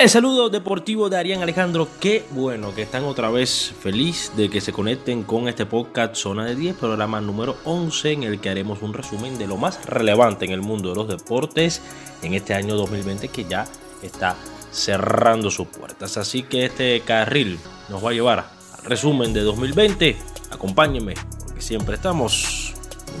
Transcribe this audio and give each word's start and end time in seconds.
El 0.00 0.08
saludo 0.08 0.48
deportivo 0.48 1.10
de 1.10 1.18
Arián 1.18 1.42
Alejandro. 1.42 1.86
Qué 2.00 2.24
bueno 2.30 2.74
que 2.74 2.80
están 2.80 3.04
otra 3.04 3.28
vez 3.28 3.74
feliz 3.82 4.32
de 4.34 4.48
que 4.48 4.62
se 4.62 4.72
conecten 4.72 5.24
con 5.24 5.46
este 5.46 5.66
podcast 5.66 6.14
Zona 6.16 6.46
de 6.46 6.56
10, 6.56 6.76
programa 6.76 7.20
número 7.20 7.58
11 7.66 8.12
en 8.12 8.22
el 8.22 8.40
que 8.40 8.48
haremos 8.48 8.80
un 8.80 8.94
resumen 8.94 9.36
de 9.36 9.46
lo 9.46 9.58
más 9.58 9.84
relevante 9.84 10.46
en 10.46 10.52
el 10.52 10.62
mundo 10.62 10.88
de 10.88 10.94
los 10.94 11.06
deportes 11.06 11.82
en 12.22 12.32
este 12.32 12.54
año 12.54 12.76
2020 12.76 13.28
que 13.28 13.44
ya 13.44 13.66
está 14.00 14.36
cerrando 14.72 15.50
sus 15.50 15.68
puertas. 15.68 16.16
Así 16.16 16.44
que 16.44 16.64
este 16.64 17.02
carril 17.02 17.58
nos 17.90 18.02
va 18.02 18.08
a 18.08 18.14
llevar 18.14 18.38
al 18.78 18.84
resumen 18.86 19.34
de 19.34 19.42
2020. 19.42 20.16
Acompáñenme 20.50 21.12
porque 21.44 21.60
siempre 21.60 21.96
estamos 21.96 22.72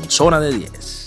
en 0.02 0.10
Zona 0.10 0.40
de 0.40 0.54
10. 0.54 0.99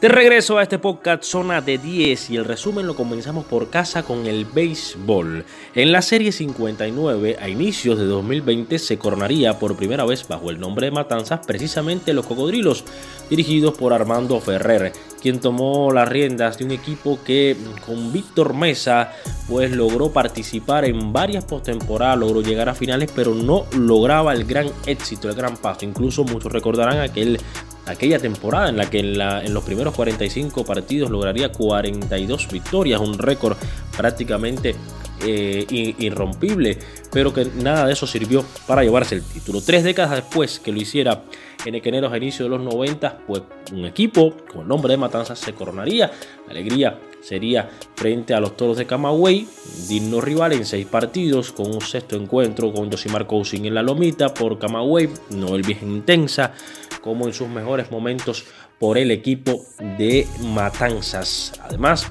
De 0.00 0.08
regreso 0.08 0.56
a 0.56 0.62
este 0.62 0.78
podcast 0.78 1.24
Zona 1.24 1.60
de 1.60 1.76
10 1.76 2.30
y 2.30 2.36
el 2.36 2.46
resumen 2.46 2.86
lo 2.86 2.96
comenzamos 2.96 3.44
por 3.44 3.68
casa 3.68 4.02
con 4.02 4.24
el 4.26 4.46
béisbol. 4.46 5.44
En 5.74 5.92
la 5.92 6.00
serie 6.00 6.32
59, 6.32 7.36
a 7.38 7.50
inicios 7.50 7.98
de 7.98 8.06
2020, 8.06 8.78
se 8.78 8.96
coronaría 8.96 9.58
por 9.58 9.76
primera 9.76 10.06
vez 10.06 10.26
bajo 10.26 10.48
el 10.48 10.58
nombre 10.58 10.86
de 10.86 10.92
Matanzas 10.92 11.46
precisamente 11.46 12.14
los 12.14 12.26
Cocodrilos, 12.26 12.82
dirigidos 13.28 13.74
por 13.74 13.92
Armando 13.92 14.40
Ferrer, 14.40 14.94
quien 15.20 15.38
tomó 15.38 15.92
las 15.92 16.08
riendas 16.08 16.56
de 16.56 16.64
un 16.64 16.70
equipo 16.70 17.18
que 17.22 17.54
con 17.84 18.10
Víctor 18.10 18.54
Mesa 18.54 19.12
pues 19.48 19.70
logró 19.70 20.10
participar 20.12 20.86
en 20.86 21.12
varias 21.12 21.44
postemporadas, 21.44 22.16
logró 22.16 22.40
llegar 22.40 22.70
a 22.70 22.74
finales, 22.74 23.12
pero 23.14 23.34
no 23.34 23.66
lograba 23.76 24.32
el 24.32 24.46
gran 24.46 24.68
éxito, 24.86 25.28
el 25.28 25.34
gran 25.34 25.58
paso. 25.58 25.84
Incluso 25.84 26.24
muchos 26.24 26.50
recordarán 26.50 27.00
aquel 27.00 27.38
aquella 27.90 28.18
temporada 28.18 28.68
en 28.68 28.76
la 28.76 28.88
que 28.88 29.00
en, 29.00 29.54
los 29.54 29.64
primeros 29.64 29.94
45 29.94 30.64
partidos 30.64 31.10
lograría 31.10 31.50
42 31.50 32.48
victorias, 32.50 33.00
un 33.00 33.18
récord 33.18 33.56
prácticamente 33.96 34.74
eh, 35.22 35.94
irrompible, 35.98 36.78
pero 37.12 37.32
que 37.34 37.44
nada 37.44 37.86
de 37.86 37.92
eso 37.92 38.06
sirvió 38.06 38.44
para 38.66 38.82
llevarse 38.82 39.16
el 39.16 39.22
título. 39.22 39.60
Tres 39.60 39.84
décadas 39.84 40.12
después 40.12 40.60
que 40.60 40.72
lo 40.72 40.80
hiciera 40.80 41.24
en 41.64 41.74
Equeneros 41.74 42.12
a 42.12 42.16
inicio 42.16 42.46
de 42.46 42.50
los 42.50 42.60
90, 42.60 43.18
pues 43.26 43.42
un 43.72 43.84
equipo 43.84 44.34
con 44.50 44.62
el 44.62 44.68
nombre 44.68 44.92
de 44.92 44.96
Matanzas 44.96 45.38
se 45.38 45.52
coronaría. 45.52 46.10
La 46.46 46.52
alegría 46.52 46.98
sería 47.20 47.68
frente 47.94 48.34
a 48.34 48.40
los 48.40 48.56
Toros 48.56 48.78
de 48.78 48.86
Camagüey, 48.86 49.46
digno 49.88 50.20
rival 50.20 50.52
en 50.52 50.64
seis 50.64 50.86
partidos, 50.86 51.52
con 51.52 51.66
un 51.66 51.80
sexto 51.80 52.16
encuentro 52.16 52.72
con 52.72 52.90
Josimar 52.90 53.26
Cousin 53.26 53.66
en 53.66 53.74
la 53.74 53.82
lomita 53.82 54.32
por 54.32 54.58
Camagüey, 54.58 55.10
no 55.30 55.54
el 55.54 55.62
viejo 55.62 55.86
intensa, 55.86 56.54
como 57.02 57.26
en 57.26 57.32
sus 57.32 57.48
mejores 57.48 57.90
momentos 57.90 58.44
por 58.78 58.98
el 58.98 59.10
equipo 59.10 59.64
de 59.98 60.26
Matanzas. 60.40 61.52
Además, 61.62 62.10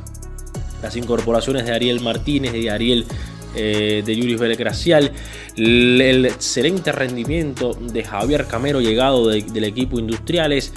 las 0.82 0.95
incorporaciones 0.95 1.66
de 1.66 1.73
Ariel 1.73 2.00
Martínez 2.02 2.54
y 2.56 2.70
Ariel 2.70 3.06
eh, 3.56 4.04
de 4.06 4.16
Yuri 4.16 4.36
Vélez 4.36 4.58
Gracial, 4.58 5.12
el, 5.58 6.26
excelente 6.26 6.92
rendimiento 6.92 7.73
de 7.73 8.04
Javier 8.04 8.45
Camero 8.45 8.80
llegado 8.80 9.28
del 9.28 9.64
equipo 9.64 10.00
Industriales 10.00 10.72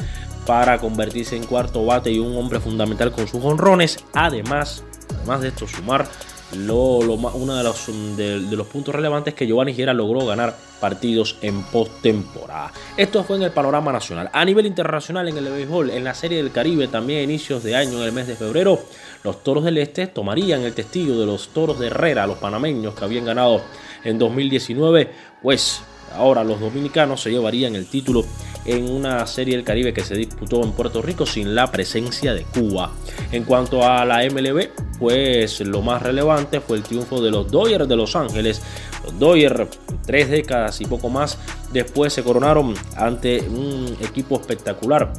para 0.47 0.79
convertirse 0.79 1.37
en 1.37 1.45
cuarto 1.45 1.85
bate 1.85 2.11
y 2.11 2.19
un 2.19 2.37
hombre 2.37 2.61
fundamental 2.61 3.13
con 3.13 3.29
sus 3.29 3.45
honrones. 3.45 3.99
Además, 4.15 4.85
además 5.19 5.43
de 5.43 5.49
esto, 5.49 5.69
sumar 5.69 6.09
lo, 6.57 6.99
uno 6.99 7.57
de 7.57 7.63
los, 7.63 7.87
de, 8.17 8.41
los, 8.57 8.67
puntos 8.67 8.95
relevantes 8.95 9.35
que 9.35 9.47
Giovanni 9.47 9.75
Gera 9.75 9.93
logró 9.93 10.27
ganar 10.27 10.57
partidos 10.81 11.37
en 11.43 11.63
postemporada. 11.65 12.73
Esto 12.97 13.25
fue 13.25 13.37
en 13.37 13.45
el 13.45 13.53
panorama 13.53 13.93
nacional. 13.93 14.31
A 14.33 14.45
nivel 14.45 14.67
internacional 14.67 15.29
en 15.29 15.39
el 15.39 15.45
béisbol, 15.45 15.91
en 15.91 16.05
la 16.05 16.15
Serie 16.15 16.39
del 16.39 16.53
Caribe, 16.53 16.89
también 16.89 17.21
a 17.21 17.23
inicios 17.23 17.63
de 17.63 17.77
año, 17.77 17.99
en 17.99 18.05
el 18.05 18.13
mes 18.13 18.27
de 18.27 18.37
febrero, 18.37 18.81
los 19.23 19.43
Toros 19.43 19.65
del 19.65 19.79
Este 19.79 20.07
tomarían 20.07 20.63
el 20.63 20.75
testigo 20.75 21.19
de 21.19 21.27
los 21.27 21.49
Toros 21.49 21.79
de 21.79 21.87
Herrera, 21.87 22.27
los 22.27 22.39
panameños 22.39 22.95
que 22.95 23.05
habían 23.05 23.25
ganado 23.25 23.63
en 24.05 24.19
2019, 24.19 25.11
pues 25.43 25.83
ahora 26.15 26.45
los 26.45 26.61
dominicanos 26.61 27.21
se 27.23 27.31
llevarían 27.31 27.75
el 27.75 27.87
título 27.87 28.25
en 28.65 28.91
una 28.91 29.27
serie 29.27 29.56
del 29.56 29.65
Caribe 29.65 29.93
que 29.93 30.05
se 30.05 30.15
disputó 30.15 30.62
en 30.62 30.73
Puerto 30.73 31.03
Rico 31.03 31.27
sin 31.27 31.55
la 31.55 31.71
presencia 31.71 32.33
de 32.34 32.45
Cuba. 32.45 32.93
En 33.33 33.45
cuanto 33.45 33.87
a 33.87 34.05
la 34.05 34.22
MLB, 34.25 34.69
pues 34.99 35.61
lo 35.61 35.83
más 35.83 36.03
relevante 36.03 36.61
fue 36.61 36.77
el 36.77 36.83
triunfo 36.83 37.21
de 37.21 37.31
los 37.31 37.51
Dodgers 37.51 37.89
de 37.89 37.97
Los 37.97 38.15
Ángeles. 38.15 38.62
Los 39.05 39.19
Dodgers, 39.19 39.69
tres 40.06 40.31
décadas 40.31 40.81
y 40.81 40.87
poco 40.87 41.09
más 41.09 41.39
después, 41.72 42.12
se 42.12 42.22
coronaron 42.22 42.75
ante 42.97 43.41
un 43.41 43.97
equipo 44.01 44.41
espectacular. 44.41 45.12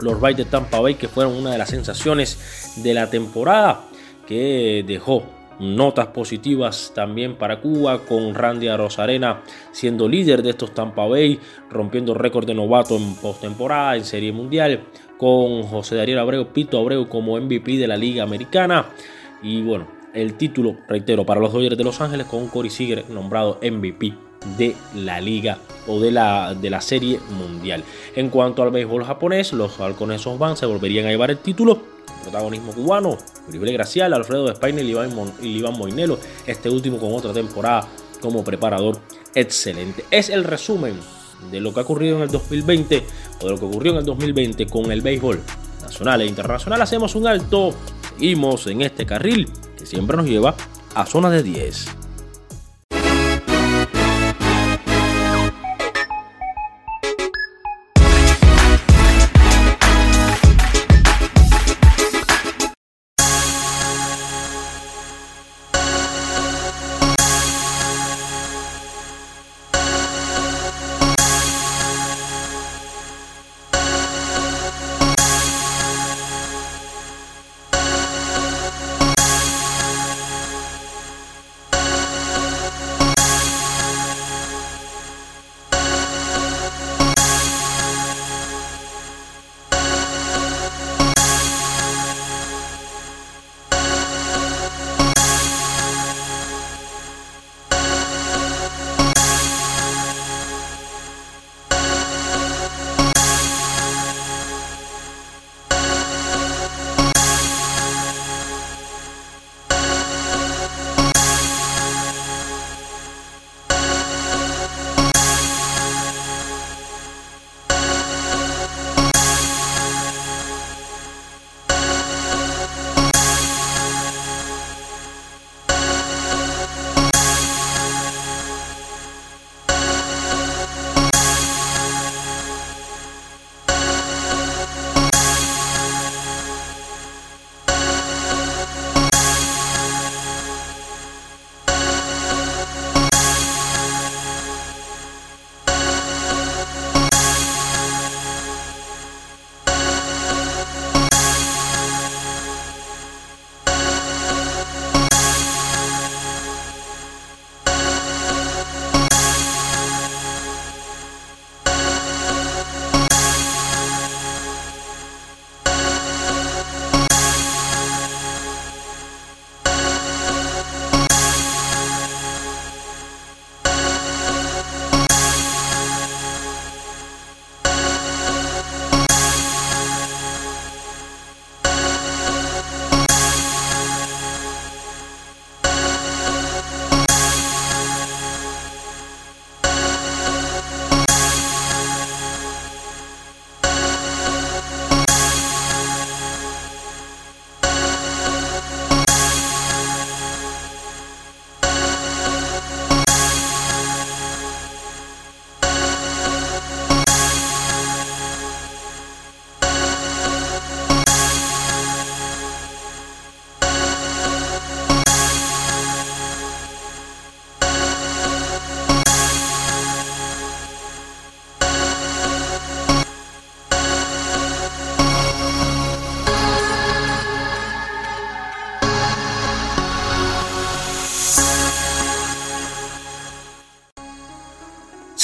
Los 0.00 0.20
Rays 0.20 0.36
de 0.36 0.44
Tampa 0.44 0.80
Bay, 0.80 0.96
que 0.96 1.08
fueron 1.08 1.34
una 1.34 1.52
de 1.52 1.58
las 1.58 1.70
sensaciones 1.70 2.74
de 2.76 2.92
la 2.92 3.08
temporada, 3.08 3.86
que 4.26 4.84
dejó 4.86 5.24
Notas 5.58 6.08
positivas 6.08 6.92
también 6.94 7.36
para 7.36 7.60
Cuba 7.60 8.00
con 8.00 8.34
Randy 8.34 8.68
Rosarena 8.68 9.42
siendo 9.72 10.08
líder 10.08 10.42
de 10.42 10.50
estos 10.50 10.74
Tampa 10.74 11.06
Bay, 11.06 11.40
rompiendo 11.70 12.14
récord 12.14 12.46
de 12.46 12.54
novato 12.54 12.96
en 12.96 13.14
postemporada, 13.16 13.96
en 13.96 14.04
Serie 14.04 14.32
Mundial, 14.32 14.84
con 15.18 15.62
José 15.62 15.96
Daniel 15.96 16.18
Abreu, 16.18 16.46
Pito 16.52 16.78
Abreu 16.78 17.08
como 17.08 17.40
MVP 17.40 17.78
de 17.78 17.88
la 17.88 17.96
Liga 17.96 18.22
Americana. 18.22 18.86
Y 19.42 19.62
bueno, 19.62 19.86
el 20.12 20.34
título, 20.34 20.76
reitero, 20.88 21.24
para 21.24 21.40
los 21.40 21.52
Dodgers 21.52 21.78
de 21.78 21.84
Los 21.84 22.00
Ángeles 22.00 22.26
con 22.26 22.48
Corey 22.48 22.70
Seager 22.70 23.08
nombrado 23.10 23.58
MVP 23.62 24.25
de 24.56 24.76
la 24.94 25.20
liga 25.20 25.58
o 25.86 26.00
de 26.00 26.10
la, 26.10 26.54
de 26.54 26.70
la 26.70 26.80
serie 26.80 27.20
mundial. 27.30 27.84
En 28.14 28.30
cuanto 28.30 28.62
al 28.62 28.70
béisbol 28.70 29.04
japonés, 29.04 29.52
los 29.52 29.80
halcones 29.80 30.24
van 30.38 30.56
se 30.56 30.66
volverían 30.66 31.06
a 31.06 31.10
llevar 31.10 31.30
el 31.30 31.38
título 31.38 31.96
protagonismo 32.22 32.72
cubano, 32.72 33.16
Uribe 33.48 33.72
Gracial, 33.72 34.12
Alfredo 34.12 34.52
Spainer 34.54 34.84
y 34.84 35.58
Iván 35.58 35.78
Moinelo, 35.78 36.18
este 36.46 36.68
último 36.68 36.98
con 36.98 37.12
otra 37.12 37.32
temporada 37.32 37.86
como 38.20 38.42
preparador 38.42 38.98
excelente. 39.34 40.04
Es 40.10 40.28
el 40.28 40.42
resumen 40.42 40.98
de 41.50 41.60
lo 41.60 41.72
que 41.72 41.80
ha 41.80 41.82
ocurrido 41.84 42.16
en 42.16 42.22
el 42.22 42.28
2020 42.28 43.04
o 43.40 43.44
de 43.44 43.50
lo 43.50 43.58
que 43.58 43.64
ocurrió 43.64 43.92
en 43.92 43.98
el 43.98 44.04
2020 44.04 44.66
con 44.66 44.90
el 44.90 45.02
béisbol 45.02 45.40
nacional 45.82 46.22
e 46.22 46.26
internacional. 46.26 46.82
Hacemos 46.82 47.14
un 47.14 47.26
alto, 47.28 47.74
seguimos 48.10 48.66
en 48.66 48.82
este 48.82 49.06
carril 49.06 49.48
que 49.78 49.86
siempre 49.86 50.16
nos 50.16 50.26
lleva 50.26 50.56
a 50.94 51.06
zona 51.06 51.30
de 51.30 51.42
10. 51.42 52.05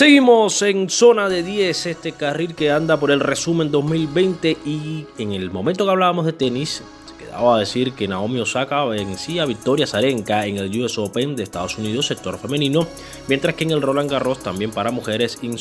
Seguimos 0.03 0.61
en 0.63 0.91
zona 0.91 1.29
de 1.29 1.45
10, 1.45 1.87
este 1.87 2.11
carril 2.11 2.57
que 2.57 2.73
anda 2.73 2.99
por 2.99 3.13
el 3.13 3.21
resumen 3.21 3.71
2020 3.71 4.57
y 4.67 5.07
en 5.17 5.33
el 5.33 5.53
momento 5.53 5.85
que 5.85 5.93
hablábamos 5.93 6.27
de 6.27 6.33
tenis, 6.33 6.83
se 7.07 7.25
quedaba 7.25 7.55
a 7.55 7.61
decir 7.61 7.93
que 7.93 8.09
Naomi 8.09 8.41
Osaka 8.41 8.85
vencía 8.87 9.45
a 9.45 9.47
Victoria 9.47 9.87
Zarenka 9.87 10.45
en 10.45 10.57
el 10.57 10.77
US 10.83 10.99
Open 10.99 11.37
de 11.37 11.45
Estados 11.45 11.79
Unidos, 11.79 12.09
sector 12.09 12.37
femenino, 12.37 12.85
mientras 13.29 13.55
que 13.55 13.63
en 13.63 13.71
el 13.71 13.81
Roland 13.81 14.11
Garros 14.11 14.43
también 14.43 14.73
para 14.73 14.91
mujeres, 14.91 15.39
in 15.43 15.57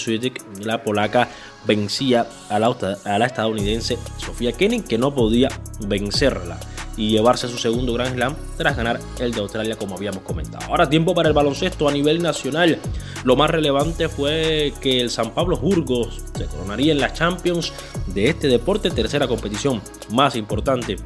la 0.64 0.82
polaca 0.82 1.30
vencía 1.68 2.26
a 2.50 2.58
la, 2.58 2.76
a 3.06 3.20
la 3.20 3.26
estadounidense 3.28 4.00
Sofía 4.18 4.54
Kenning, 4.54 4.82
que 4.82 4.98
no 4.98 5.14
podía 5.14 5.50
vencerla 5.86 6.58
y 6.98 7.10
llevarse 7.10 7.48
su 7.48 7.58
segundo 7.58 7.94
Grand 7.94 8.16
Slam 8.16 8.36
tras 8.58 8.76
ganar 8.76 9.00
el 9.20 9.32
de 9.32 9.42
Australia 9.42 9.76
como 9.76 9.96
habíamos 9.96 10.24
comentado. 10.24 10.66
Ahora 10.68 10.90
tiempo 10.90 11.14
para 11.14 11.30
el 11.30 11.34
baloncesto 11.34 11.88
a 11.88 11.92
nivel 11.92 12.22
nacional. 12.22 12.80
Lo 13.24 13.36
más 13.36 13.50
relevante 13.50 14.10
fue 14.10 14.74
que 14.82 15.00
el 15.00 15.10
San 15.10 15.32
Pablo 15.32 15.58
Burgos 15.58 16.22
se 16.36 16.46
coronaría 16.46 16.92
en 16.92 17.00
la 17.00 17.14
Champions 17.14 17.74
de 18.08 18.30
este 18.30 18.48
deporte, 18.48 18.90
tercera 18.90 19.28
competición 19.28 19.82
más 20.10 20.36
importante 20.36 20.98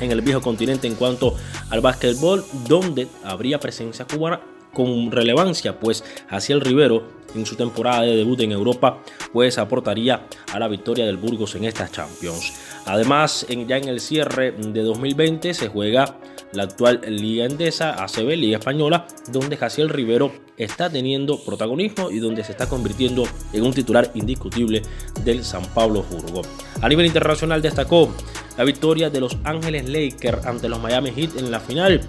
en 0.00 0.12
el 0.12 0.20
viejo 0.20 0.40
continente 0.40 0.86
en 0.86 0.94
cuanto 0.94 1.34
al 1.70 1.80
básquetbol, 1.80 2.44
donde 2.68 3.08
habría 3.24 3.58
presencia 3.58 4.06
cubana 4.06 4.40
con 4.72 5.10
relevancia, 5.10 5.80
pues 5.80 6.04
hacia 6.28 6.54
el 6.54 6.60
Rivero 6.60 7.17
en 7.34 7.46
su 7.46 7.56
temporada 7.56 8.02
de 8.02 8.16
debut 8.16 8.40
en 8.40 8.52
Europa, 8.52 9.02
pues 9.32 9.58
aportaría 9.58 10.26
a 10.52 10.58
la 10.58 10.68
victoria 10.68 11.06
del 11.06 11.16
Burgos 11.16 11.54
en 11.54 11.64
estas 11.64 11.92
Champions. 11.92 12.52
Además, 12.86 13.46
ya 13.48 13.76
en 13.76 13.88
el 13.88 14.00
cierre 14.00 14.52
de 14.52 14.82
2020 14.82 15.54
se 15.54 15.68
juega 15.68 16.18
la 16.52 16.62
actual 16.62 17.02
Liga 17.06 17.44
Endesa, 17.44 18.02
ACB, 18.02 18.36
Liga 18.36 18.58
Española, 18.58 19.06
donde 19.30 19.56
Jaciel 19.56 19.90
Rivero 19.90 20.32
está 20.56 20.88
teniendo 20.90 21.38
protagonismo 21.44 22.10
y 22.10 22.18
donde 22.18 22.42
se 22.44 22.52
está 22.52 22.68
convirtiendo 22.68 23.24
en 23.52 23.64
un 23.64 23.72
titular 23.72 24.10
indiscutible 24.14 24.82
del 25.24 25.44
San 25.44 25.64
Pablo 25.74 26.02
Burgos. 26.02 26.48
A 26.80 26.88
nivel 26.88 27.06
internacional 27.06 27.60
destacó 27.60 28.12
la 28.56 28.64
victoria 28.64 29.10
de 29.10 29.20
los 29.20 29.36
Ángeles 29.44 29.88
Lakers 29.88 30.46
ante 30.46 30.68
los 30.68 30.80
Miami 30.80 31.10
Heat 31.10 31.36
en 31.36 31.50
la 31.50 31.60
final. 31.60 32.00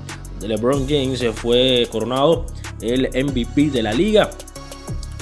LeBron 0.42 0.88
James 0.88 1.24
fue 1.36 1.88
coronado 1.92 2.46
el 2.82 3.10
MVP 3.10 3.72
de 3.72 3.84
la 3.84 3.92
liga 3.92 4.30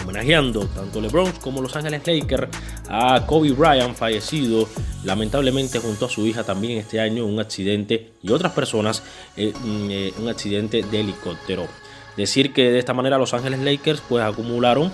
homenajeando 0.07 0.65
tanto 0.67 1.01
LeBron 1.01 1.33
como 1.41 1.61
Los 1.61 1.75
Ángeles 1.75 2.01
Lakers 2.07 2.47
a 2.87 3.25
Kobe 3.25 3.51
Bryant, 3.51 3.93
fallecido 3.93 4.67
lamentablemente 5.03 5.79
junto 5.79 6.05
a 6.05 6.09
su 6.09 6.25
hija 6.25 6.45
también 6.45 6.77
este 6.77 7.01
año 7.01 7.25
en 7.25 7.33
un 7.33 7.39
accidente 7.41 8.13
y 8.23 8.31
otras 8.31 8.53
personas 8.53 9.03
en 9.35 9.91
eh, 9.91 10.13
un 10.17 10.29
accidente 10.29 10.81
de 10.81 10.99
helicóptero. 11.01 11.67
Decir 12.15 12.53
que 12.53 12.71
de 12.71 12.79
esta 12.79 12.93
manera 12.93 13.17
Los 13.17 13.33
Ángeles 13.33 13.59
Lakers 13.59 14.01
pues 14.07 14.23
acumularon 14.23 14.93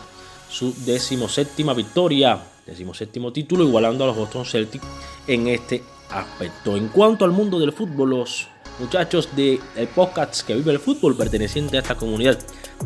su 0.50 0.74
decimoséptima 0.83 1.75
victoria, 1.75 2.39
decimoséptimo 2.66 3.31
título, 3.31 3.63
igualando 3.63 4.04
a 4.04 4.07
los 4.07 4.18
Boston 4.18 4.45
Celtics 4.45 4.86
en 5.27 5.48
este 5.48 5.83
aspecto. 6.09 6.75
En 6.75 6.88
cuanto 6.88 7.24
al 7.24 7.31
mundo 7.31 7.59
del 7.59 7.71
fútbol, 7.71 8.09
los 8.09 8.48
muchachos 8.80 9.30
de 9.36 9.59
podcast 9.94 10.42
que 10.45 10.56
vive 10.56 10.71
el 10.71 10.80
fútbol 10.80 11.16
perteneciente 11.16 11.77
a 11.77 11.81
esta 11.81 11.95
comunidad 11.95 12.39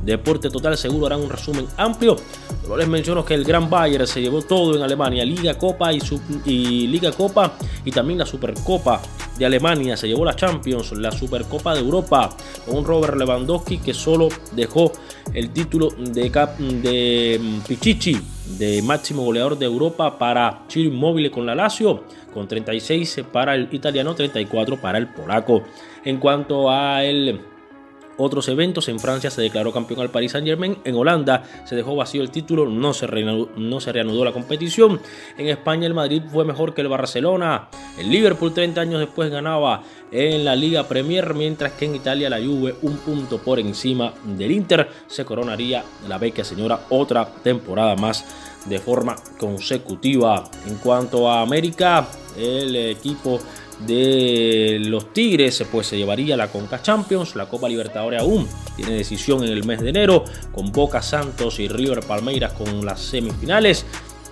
Deporte 0.03 0.49
Total 0.49 0.77
seguro 0.77 1.07
harán 1.07 1.21
un 1.21 1.29
resumen 1.29 1.67
amplio. 1.77 2.15
Pero 2.61 2.77
les 2.77 2.87
menciono 2.87 3.25
que 3.25 3.33
el 3.33 3.43
Gran 3.43 3.69
Bayern 3.69 4.07
se 4.07 4.21
llevó 4.21 4.41
todo 4.41 4.75
en 4.75 4.81
Alemania, 4.81 5.25
Liga 5.25 5.57
Copa 5.57 5.91
y, 5.93 5.99
y 6.45 6.87
Liga 6.87 7.11
Copa 7.11 7.53
y 7.85 7.91
también 7.91 8.19
la 8.19 8.25
Supercopa 8.25 9.01
de 9.37 9.45
Alemania, 9.45 9.95
se 9.95 10.07
llevó 10.07 10.25
la 10.25 10.35
Champions, 10.35 10.91
la 10.93 11.11
Supercopa 11.11 11.73
de 11.73 11.81
Europa, 11.81 12.29
con 12.65 12.83
Robert 12.83 13.15
Lewandowski 13.15 13.77
que 13.77 13.93
solo 13.93 14.29
dejó 14.53 14.91
el 15.33 15.51
título 15.51 15.89
de, 15.97 16.29
de 16.81 17.39
mm, 17.39 17.59
Pichichi 17.67 18.19
de 18.57 18.81
máximo 18.81 19.23
goleador 19.23 19.57
de 19.57 19.65
Europa 19.65 20.17
para 20.17 20.63
Chile 20.67 20.89
Móvil 20.89 21.29
con 21.29 21.45
la 21.45 21.53
Lazio, 21.53 22.03
con 22.33 22.47
36 22.47 23.25
para 23.31 23.55
el 23.55 23.67
italiano, 23.71 24.15
34 24.15 24.79
para 24.79 24.97
el 24.97 25.07
polaco. 25.07 25.63
En 26.03 26.17
cuanto 26.17 26.71
a 26.71 27.03
el 27.03 27.39
otros 28.17 28.47
eventos. 28.49 28.89
En 28.89 28.99
Francia 28.99 29.29
se 29.29 29.41
declaró 29.41 29.71
campeón 29.71 30.01
al 30.01 30.09
Paris 30.09 30.33
Saint 30.33 30.47
Germain. 30.47 30.77
En 30.83 30.95
Holanda 30.95 31.43
se 31.65 31.75
dejó 31.75 31.95
vacío 31.95 32.21
el 32.21 32.31
título, 32.31 32.67
no 32.67 32.93
se, 32.93 33.07
reanudó, 33.07 34.25
la 34.25 34.31
competición. 34.31 34.99
En 35.37 35.47
España 35.47 35.87
el 35.87 35.93
Madrid 35.93 36.23
fue 36.31 36.45
mejor 36.45 36.73
que 36.73 36.81
el 36.81 36.87
Barcelona. 36.87 37.69
El 37.97 38.09
Liverpool 38.09 38.53
30 38.53 38.81
años 38.81 38.99
después 38.99 39.29
ganaba 39.29 39.83
en 40.11 40.45
la 40.45 40.55
Liga 40.55 40.87
Premier, 40.87 41.33
mientras 41.33 41.73
que 41.73 41.85
en 41.85 41.95
Italia 41.95 42.29
la 42.29 42.37
Juve 42.37 42.75
un 42.81 42.97
punto 42.97 43.39
por 43.39 43.59
encima 43.59 44.13
del 44.23 44.51
Inter 44.51 44.89
se 45.07 45.25
coronaría 45.25 45.83
la 46.07 46.17
beca 46.17 46.43
señora 46.43 46.85
otra 46.89 47.25
temporada 47.43 47.95
más 47.95 48.25
de 48.65 48.79
forma 48.79 49.15
consecutiva. 49.37 50.43
En 50.65 50.75
cuanto 50.77 51.29
a 51.29 51.41
América, 51.41 52.07
el 52.37 52.75
equipo 52.75 53.39
de 53.85 54.79
los 54.81 55.13
Tigres, 55.13 55.63
pues 55.71 55.87
se 55.87 55.97
llevaría 55.97 56.35
la 56.35 56.47
Conca 56.47 56.81
Champions, 56.81 57.35
la 57.35 57.47
Copa 57.47 57.69
Libertadores 57.69 58.21
aún 58.21 58.47
tiene 58.75 58.93
decisión 58.93 59.43
en 59.43 59.51
el 59.51 59.65
mes 59.65 59.81
de 59.81 59.89
enero, 59.89 60.23
con 60.51 60.71
Boca 60.71 61.01
Santos 61.01 61.59
y 61.59 61.67
River 61.67 62.01
Palmeiras 62.01 62.53
con 62.53 62.85
las 62.85 63.01
semifinales, 63.01 63.85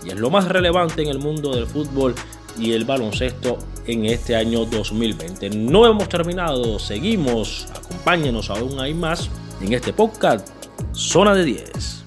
y 0.03 0.09
es 0.09 0.15
lo 0.15 0.29
más 0.29 0.47
relevante 0.47 1.01
en 1.01 1.09
el 1.09 1.19
mundo 1.19 1.53
del 1.53 1.67
fútbol 1.67 2.15
y 2.57 2.71
el 2.71 2.85
baloncesto 2.85 3.57
en 3.85 4.05
este 4.05 4.35
año 4.35 4.65
2020. 4.65 5.49
No 5.51 5.85
hemos 5.85 6.09
terminado, 6.09 6.79
seguimos, 6.79 7.67
acompáñenos 7.75 8.49
aún 8.49 8.79
hay 8.79 8.93
más 8.93 9.29
en 9.61 9.73
este 9.73 9.93
podcast, 9.93 10.49
Zona 10.93 11.33
de 11.35 11.45
10. 11.45 12.04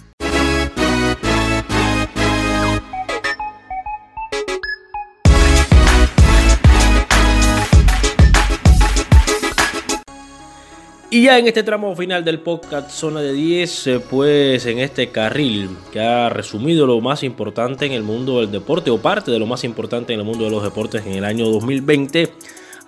Y 11.11 11.23
ya 11.23 11.39
en 11.39 11.47
este 11.47 11.63
tramo 11.63 11.97
final 11.97 12.23
del 12.23 12.41
podcast 12.41 12.91
Zona 12.91 13.23
de 13.23 13.33
10, 13.33 13.87
eh, 13.87 14.01
pues 14.01 14.67
en 14.67 14.79
este 14.79 15.09
carril 15.09 15.71
que 15.91 16.01
ha 16.01 16.29
resumido 16.29 16.87
lo 16.87 17.01
más 17.01 17.23
importante 17.23 17.87
en 17.87 17.93
el 17.93 18.03
mundo 18.03 18.41
del 18.41 18.51
deporte 18.51 18.91
o 18.91 18.99
parte 19.01 19.31
de 19.31 19.39
lo 19.39 19.47
más 19.47 19.65
importante 19.65 20.13
en 20.13 20.21
el 20.21 20.27
mundo 20.27 20.45
de 20.45 20.51
los 20.51 20.63
deportes 20.63 21.07
en 21.07 21.15
el 21.15 21.25
año 21.25 21.49
2020, 21.49 22.35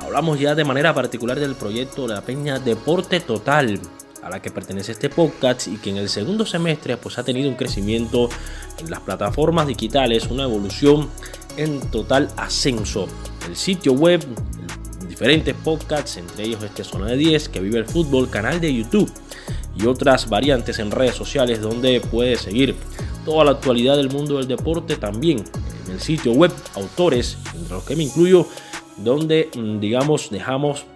hablamos 0.00 0.38
ya 0.38 0.54
de 0.54 0.64
manera 0.64 0.92
particular 0.92 1.40
del 1.40 1.54
proyecto 1.54 2.06
La 2.06 2.20
Peña 2.20 2.58
Deporte 2.58 3.20
Total, 3.20 3.80
a 4.22 4.28
la 4.28 4.42
que 4.42 4.50
pertenece 4.50 4.92
este 4.92 5.08
podcast 5.08 5.68
y 5.68 5.78
que 5.78 5.88
en 5.88 5.96
el 5.96 6.10
segundo 6.10 6.44
semestre 6.44 6.98
pues 6.98 7.18
ha 7.18 7.24
tenido 7.24 7.48
un 7.48 7.56
crecimiento 7.56 8.28
en 8.78 8.90
las 8.90 9.00
plataformas 9.00 9.66
digitales, 9.66 10.26
una 10.26 10.42
evolución 10.42 11.08
en 11.56 11.80
total 11.90 12.28
ascenso. 12.36 13.08
El 13.48 13.56
sitio 13.56 13.94
web, 13.94 14.22
diferentes 15.20 15.54
podcasts, 15.54 16.16
entre 16.16 16.44
ellos 16.44 16.62
este 16.62 16.82
Zona 16.82 17.08
de 17.08 17.18
10, 17.18 17.50
que 17.50 17.60
vive 17.60 17.78
el 17.78 17.84
fútbol, 17.84 18.30
canal 18.30 18.58
de 18.58 18.72
YouTube 18.72 19.12
y 19.76 19.84
otras 19.84 20.30
variantes 20.30 20.78
en 20.78 20.90
redes 20.90 21.14
sociales 21.14 21.60
donde 21.60 22.00
puedes 22.00 22.40
seguir 22.40 22.74
toda 23.26 23.44
la 23.44 23.50
actualidad 23.50 23.98
del 23.98 24.08
mundo 24.08 24.38
del 24.38 24.48
deporte 24.48 24.96
también 24.96 25.44
en 25.84 25.92
el 25.92 26.00
sitio 26.00 26.32
web 26.32 26.50
autores, 26.74 27.36
entre 27.54 27.74
los 27.74 27.84
que 27.84 27.96
me 27.96 28.04
incluyo, 28.04 28.46
donde 28.96 29.50
mm, 29.54 29.78
digamos 29.78 30.30
dejamos, 30.30 30.86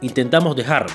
intentamos 0.00 0.56
dejar 0.56 0.86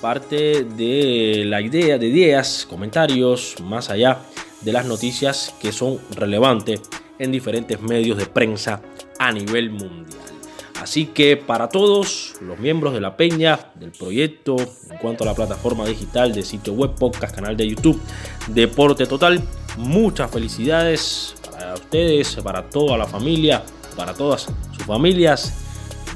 parte 0.00 0.62
de 0.62 1.42
la 1.44 1.60
idea, 1.60 1.98
de 1.98 2.06
ideas, 2.06 2.68
comentarios, 2.70 3.56
más 3.64 3.90
allá 3.90 4.20
de 4.60 4.72
las 4.72 4.86
noticias 4.86 5.52
que 5.60 5.72
son 5.72 5.98
relevantes 6.14 6.82
en 7.18 7.32
diferentes 7.32 7.80
medios 7.82 8.16
de 8.16 8.26
prensa 8.26 8.80
a 9.18 9.32
nivel 9.32 9.70
mundial. 9.70 10.39
Así 10.80 11.06
que 11.06 11.36
para 11.36 11.68
todos 11.68 12.36
los 12.40 12.58
miembros 12.58 12.94
de 12.94 13.02
la 13.02 13.14
peña, 13.14 13.70
del 13.74 13.92
proyecto, 13.92 14.56
en 14.56 14.96
cuanto 14.96 15.24
a 15.24 15.26
la 15.26 15.34
plataforma 15.34 15.84
digital 15.84 16.32
de 16.32 16.42
sitio 16.42 16.72
web, 16.72 16.94
podcast, 16.94 17.34
canal 17.34 17.54
de 17.54 17.68
YouTube, 17.68 18.00
Deporte 18.48 19.04
Total, 19.04 19.42
muchas 19.76 20.30
felicidades 20.30 21.34
para 21.50 21.74
ustedes, 21.74 22.34
para 22.36 22.70
toda 22.70 22.96
la 22.96 23.06
familia, 23.06 23.62
para 23.94 24.14
todas 24.14 24.48
sus 24.72 24.84
familias. 24.86 25.52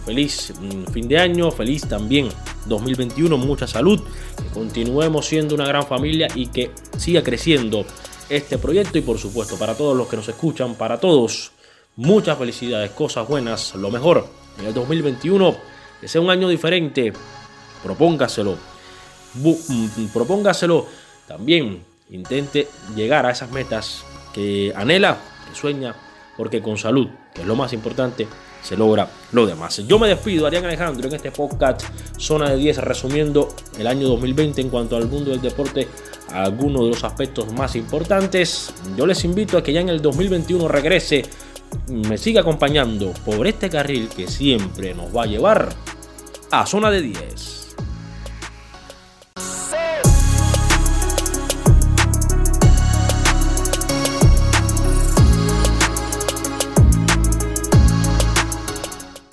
Feliz 0.07 0.55
mm, 0.59 0.93
fin 0.93 1.09
de 1.09 1.19
año, 1.19 1.51
feliz 1.51 1.87
también 1.87 2.31
2021, 2.65 3.37
mucha 3.37 3.67
salud, 3.67 4.01
que 4.01 4.49
continuemos 4.55 5.27
siendo 5.27 5.55
una 5.55 5.67
gran 5.67 5.87
familia 5.87 6.29
y 6.35 6.47
que 6.47 6.71
siga 6.97 7.23
creciendo 7.23 7.85
este 8.31 8.57
proyecto 8.57 8.97
y 8.97 9.03
por 9.03 9.19
supuesto 9.19 9.57
para 9.57 9.75
todos 9.75 9.95
los 9.95 10.09
que 10.09 10.17
nos 10.17 10.29
escuchan, 10.29 10.75
para 10.75 10.99
todos, 10.99 11.53
muchas 11.97 12.39
felicidades, 12.39 12.93
cosas 12.93 13.29
buenas, 13.29 13.75
lo 13.75 13.91
mejor 13.91 14.44
en 14.59 14.67
el 14.67 14.75
2021, 14.75 15.57
que 16.01 16.09
sea 16.09 16.21
un 16.21 16.31
año 16.31 16.49
diferente, 16.49 17.13
propóngaselo. 17.83 18.57
Mm, 19.35 20.07
propóngaselo 20.13 20.87
también. 21.27 21.83
Intente 22.11 22.69
llegar 22.95 23.27
a 23.27 23.31
esas 23.31 23.51
metas 23.51 24.05
que 24.33 24.73
anhela, 24.77 25.19
que 25.49 25.59
sueña, 25.59 25.95
porque 26.37 26.61
con 26.61 26.77
salud, 26.77 27.09
que 27.33 27.41
es 27.41 27.47
lo 27.47 27.57
más 27.57 27.73
importante, 27.73 28.29
se 28.63 28.77
logra 28.77 29.09
lo 29.33 29.47
demás. 29.47 29.77
Yo 29.87 29.99
me 29.99 30.09
despido, 30.09 30.47
Arián 30.47 30.65
Alejandro, 30.65 31.07
en 31.07 31.15
este 31.15 31.31
podcast 31.31 31.83
Zona 32.19 32.51
de 32.51 32.57
10, 32.57 32.79
resumiendo 32.79 33.49
el 33.79 33.87
año 33.87 34.09
2020 34.09 34.61
en 34.63 34.71
cuanto 34.71 34.97
al 34.97 35.07
mundo 35.07 35.31
del 35.31 35.43
deporte 35.43 35.87
algunos 36.33 36.85
de 36.85 36.89
los 36.89 37.05
aspectos 37.05 37.53
más 37.53 37.77
importantes, 37.77 38.73
yo 38.97 39.07
les 39.07 39.25
invito 39.25 39.59
a 39.59 39.63
que 39.63 39.73
ya 39.73 39.81
en 39.81 39.91
el 39.91 40.01
2021 40.01 40.67
regrese, 40.67 41.23
me 41.89 42.19
siga 42.19 42.41
acompañando 42.41 43.13
por 43.25 43.47
este 43.47 43.71
carril 43.71 44.09
que 44.09 44.27
siempre 44.29 44.95
nos 44.95 45.15
va 45.15 45.25
a 45.25 45.27
llevar 45.27 45.69
a 46.51 46.67
zona 46.67 46.91
de 46.91 47.03
10. 47.03 47.64